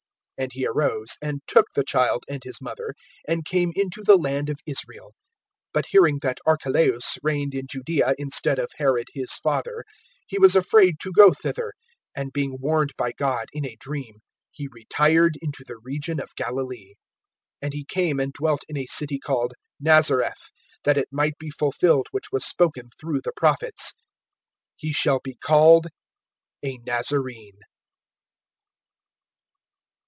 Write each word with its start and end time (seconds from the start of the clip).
(21)And 0.39 0.49
he 0.53 0.65
arose, 0.65 1.17
and 1.21 1.39
took 1.45 1.67
the 1.75 1.83
child 1.83 2.23
and 2.27 2.41
his 2.43 2.59
mother, 2.59 2.95
and 3.27 3.45
came 3.45 3.71
into 3.75 4.01
the 4.03 4.17
land 4.17 4.49
of 4.49 4.57
Israel. 4.65 5.13
(22)But 5.75 5.85
hearing 5.91 6.17
that 6.23 6.39
Archelaus 6.47 7.19
reigned 7.21 7.53
in 7.53 7.67
Judaea 7.69 8.15
instead 8.17 8.57
of 8.57 8.71
Herod 8.77 9.05
his 9.13 9.33
father, 9.35 9.83
he 10.25 10.39
was 10.39 10.55
afraid 10.55 10.95
to 11.01 11.11
go 11.13 11.31
thither; 11.31 11.73
and 12.15 12.33
being 12.33 12.57
warned 12.59 12.89
by 12.97 13.11
God 13.11 13.49
in 13.53 13.67
a 13.67 13.77
dream, 13.79 14.15
he 14.51 14.67
retired 14.71 15.37
into 15.43 15.63
the 15.63 15.77
region 15.77 16.19
of 16.19 16.35
Galilee. 16.35 16.95
(23)And 17.61 17.73
he 17.73 17.85
came 17.87 18.19
and 18.19 18.33
dwelt 18.33 18.63
in 18.67 18.77
a 18.79 18.87
city 18.87 19.19
called 19.19 19.53
Nazareth; 19.79 20.49
that 20.85 20.97
it 20.97 21.09
might 21.11 21.37
be 21.37 21.51
fulfilled 21.51 22.07
which 22.09 22.31
was 22.31 22.43
spoken 22.43 22.89
through 22.99 23.21
the 23.21 23.33
prophets: 23.37 23.93
He 24.75 24.91
shall 24.91 25.19
be 25.23 25.35
called 25.35 25.85
a 26.63 26.79
Nazarene. 26.79 27.59